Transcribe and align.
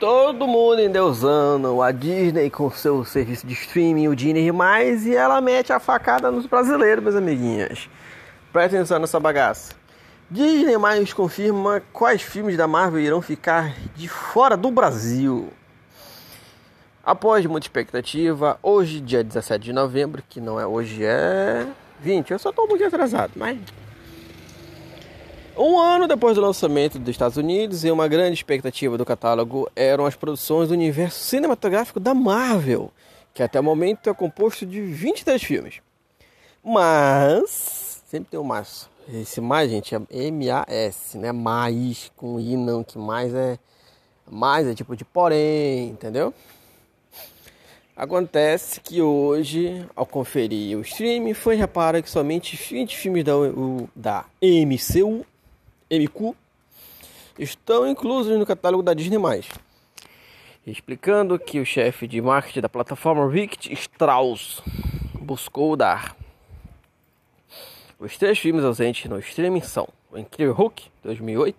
todo 0.00 0.48
mundo 0.48 0.80
endeusando 0.80 1.82
a 1.82 1.92
Disney 1.92 2.48
com 2.48 2.70
seu 2.70 3.04
serviço 3.04 3.46
de 3.46 3.52
streaming, 3.52 4.08
o 4.08 4.16
Disney 4.16 4.50
mais, 4.50 5.04
e 5.04 5.14
ela 5.14 5.42
mete 5.42 5.74
a 5.74 5.78
facada 5.78 6.30
nos 6.30 6.46
brasileiros, 6.46 7.04
meus 7.04 7.14
amiguinhos. 7.14 7.88
Presta 8.50 8.78
atenção 8.78 8.98
nessa 8.98 9.20
bagaça. 9.20 9.74
Disney 10.30 10.78
mais 10.78 11.12
confirma 11.12 11.82
quais 11.92 12.22
filmes 12.22 12.56
da 12.56 12.66
Marvel 12.66 12.98
irão 12.98 13.20
ficar 13.20 13.74
de 13.94 14.08
fora 14.08 14.56
do 14.56 14.70
Brasil. 14.70 15.50
Após 17.04 17.44
muita 17.44 17.66
expectativa, 17.66 18.58
hoje, 18.62 19.00
dia 19.00 19.22
17 19.22 19.62
de 19.62 19.72
novembro, 19.72 20.22
que 20.26 20.40
não 20.40 20.58
é 20.58 20.66
hoje, 20.66 21.04
é 21.04 21.66
20, 22.00 22.30
eu 22.30 22.38
só 22.38 22.48
estou 22.48 22.66
muito 22.66 22.84
atrasado, 22.84 23.32
mas 23.36 23.58
um 25.56 25.78
ano 25.78 26.06
depois 26.06 26.34
do 26.34 26.40
lançamento 26.40 26.98
dos 26.98 27.10
Estados 27.10 27.36
Unidos 27.36 27.84
e 27.84 27.90
uma 27.90 28.08
grande 28.08 28.34
expectativa 28.34 28.96
do 28.96 29.04
catálogo 29.04 29.70
eram 29.74 30.06
as 30.06 30.16
produções 30.16 30.68
do 30.68 30.74
universo 30.74 31.18
cinematográfico 31.20 31.98
da 31.98 32.14
Marvel, 32.14 32.90
que 33.34 33.42
até 33.42 33.58
o 33.58 33.64
momento 33.64 34.08
é 34.08 34.14
composto 34.14 34.64
de 34.64 34.80
23 34.80 35.42
filmes. 35.42 35.80
Mas, 36.62 38.02
sempre 38.06 38.30
tem 38.30 38.40
um 38.40 38.44
mas. 38.44 38.88
Esse 39.12 39.40
mais, 39.40 39.70
gente, 39.70 39.94
é 39.94 40.00
M-A-S, 40.10 41.18
né? 41.18 41.32
Mais, 41.32 42.12
com 42.16 42.38
I 42.38 42.56
não, 42.56 42.84
que 42.84 42.96
mais 42.98 43.34
é. 43.34 43.58
Mais 44.30 44.66
é 44.66 44.74
tipo 44.74 44.94
de 44.94 45.04
porém, 45.04 45.88
entendeu? 45.88 46.32
Acontece 47.96 48.80
que 48.80 49.02
hoje, 49.02 49.84
ao 49.96 50.06
conferir 50.06 50.78
o 50.78 50.82
streaming, 50.82 51.34
foi 51.34 51.56
repara 51.56 52.00
que 52.00 52.08
somente 52.08 52.56
20 52.56 52.96
filmes 52.96 53.24
da, 53.24 53.36
o, 53.36 53.88
da 53.96 54.24
MCU 54.40 55.26
MQ 55.90 56.36
estão 57.36 57.88
inclusos 57.88 58.38
no 58.38 58.46
catálogo 58.46 58.80
da 58.80 58.94
Disney+. 58.94 59.18
Explicando 60.64 61.36
que 61.36 61.58
o 61.58 61.66
chefe 61.66 62.06
de 62.06 62.22
marketing 62.22 62.60
da 62.60 62.68
plataforma 62.68 63.28
Rick 63.28 63.72
Strauss 63.72 64.62
buscou 65.20 65.74
dar. 65.74 66.16
Os 67.98 68.16
três 68.16 68.38
filmes 68.38 68.64
ausentes 68.64 69.10
no 69.10 69.18
streaming 69.18 69.62
são 69.62 69.88
O 70.12 70.16
Incrível 70.16 70.54
Hulk, 70.54 70.88
2008, 71.02 71.58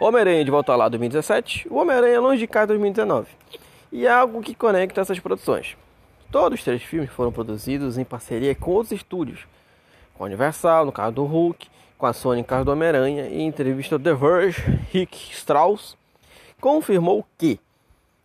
Homem-Aranha 0.00 0.44
de 0.44 0.50
Volta 0.50 0.74
lá, 0.74 0.88
2017 0.88 1.68
e 1.68 1.70
O 1.70 1.76
Homem-Aranha 1.76 2.20
Longe 2.20 2.40
de 2.40 2.48
Casa, 2.48 2.68
2019. 2.68 3.28
E 3.92 4.08
algo 4.08 4.42
que 4.42 4.56
conecta 4.56 5.00
essas 5.00 5.20
produções. 5.20 5.76
Todos 6.32 6.58
os 6.58 6.64
três 6.64 6.82
filmes 6.82 7.10
foram 7.10 7.30
produzidos 7.30 7.96
em 7.96 8.04
parceria 8.04 8.54
com 8.54 8.72
outros 8.72 8.92
estúdios, 8.92 9.46
com 10.14 10.24
a 10.24 10.26
Universal, 10.26 10.84
no 10.84 10.90
caso 10.92 11.14
do 11.14 11.24
Hulk, 11.24 11.68
com 12.02 12.06
a 12.06 12.12
Sony 12.12 12.42
Carlos 12.42 12.66
do 12.66 12.72
Homem-Aranha 12.72 13.28
e 13.28 13.42
em 13.42 13.46
entrevista 13.46 13.94
ao 13.94 13.98
The 14.00 14.12
Verge, 14.12 14.60
Rick 14.90 15.16
Strauss 15.34 15.96
confirmou 16.60 17.24
que, 17.38 17.60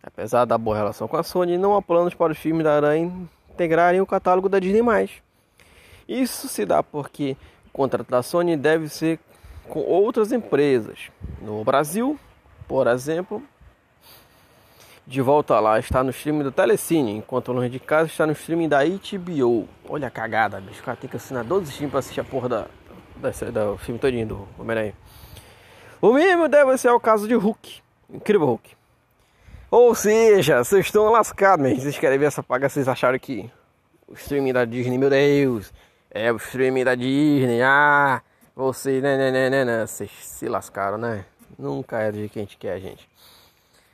apesar 0.02 0.46
da 0.46 0.58
boa 0.58 0.76
relação 0.76 1.06
com 1.06 1.16
a 1.16 1.22
Sony, 1.22 1.56
não 1.56 1.76
há 1.76 1.80
planos 1.80 2.12
para 2.12 2.32
os 2.32 2.38
filmes 2.38 2.64
da 2.64 2.74
Aranha 2.74 3.08
integrarem 3.48 4.00
o 4.00 4.06
catálogo 4.06 4.48
da 4.48 4.58
Disney+. 4.58 4.82
Isso 6.08 6.48
se 6.48 6.66
dá 6.66 6.82
porque 6.82 7.36
o 7.68 7.70
contrato 7.70 8.10
da 8.10 8.20
Sony 8.20 8.56
deve 8.56 8.88
ser 8.88 9.20
com 9.68 9.78
outras 9.78 10.32
empresas. 10.32 10.98
No 11.40 11.62
Brasil, 11.62 12.18
por 12.66 12.88
exemplo, 12.88 13.40
de 15.06 15.22
volta 15.22 15.60
lá 15.60 15.78
está 15.78 16.02
no 16.02 16.10
streaming 16.10 16.42
do 16.42 16.50
Telecine, 16.50 17.12
enquanto 17.12 17.52
longe 17.52 17.70
de 17.70 17.78
casa 17.78 18.08
está 18.08 18.26
no 18.26 18.32
streaming 18.32 18.68
da 18.68 18.80
HBO. 18.84 19.68
Olha 19.88 20.08
a 20.08 20.10
cagada, 20.10 20.60
bicho. 20.60 20.80
O 20.80 20.84
cara 20.84 20.96
tem 20.96 21.08
que 21.08 21.16
assinar 21.16 21.44
12 21.44 21.70
streams 21.70 21.92
para 21.92 22.00
assistir 22.00 22.20
a 22.20 22.24
porra 22.24 22.48
da, 22.48 22.66
do 23.18 23.78
filme 23.78 23.98
todinho 23.98 24.26
do 24.26 24.48
Homem-Aranha. 24.58 24.94
O 26.00 26.12
mínimo 26.12 26.48
deve 26.48 26.76
ser 26.78 26.90
o 26.90 27.00
caso 27.00 27.26
de 27.26 27.34
Hulk. 27.34 27.82
Incrível 28.10 28.46
Hulk. 28.46 28.76
Ou 29.70 29.94
seja, 29.94 30.64
vocês 30.64 30.86
estão 30.86 31.10
lascados, 31.10 31.62
mesmo. 31.62 31.82
Vocês 31.82 31.98
querem 31.98 32.18
ver 32.18 32.26
essa 32.26 32.42
paga, 32.42 32.68
vocês 32.68 32.88
acharam 32.88 33.18
que 33.18 33.50
o 34.06 34.14
streaming 34.14 34.52
da 34.52 34.64
Disney, 34.64 34.96
meu 34.96 35.10
Deus, 35.10 35.72
é 36.10 36.32
o 36.32 36.36
streaming 36.36 36.84
da 36.84 36.94
Disney, 36.94 37.60
ah, 37.62 38.22
vocês, 38.56 39.02
né, 39.02 39.16
né, 39.16 39.30
né, 39.30 39.50
né, 39.50 39.64
né, 39.64 39.86
vocês 39.86 40.10
se 40.10 40.48
lascaram, 40.48 40.96
né? 40.96 41.24
Nunca 41.58 41.98
é 41.98 42.10
do 42.10 42.18
jeito 42.18 42.32
que 42.32 42.38
a 42.38 42.42
gente 42.42 42.56
quer, 42.56 42.80
gente. 42.80 43.08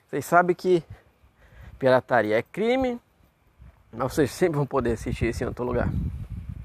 Vocês 0.08 0.24
sabem 0.24 0.54
que 0.54 0.82
pirataria 1.78 2.38
é 2.38 2.42
crime, 2.42 3.00
mas 3.92 4.12
vocês 4.12 4.30
sempre 4.30 4.56
vão 4.56 4.66
poder 4.66 4.92
assistir 4.92 5.30
isso 5.30 5.42
em 5.42 5.46
outro 5.46 5.64
lugar. 5.64 5.88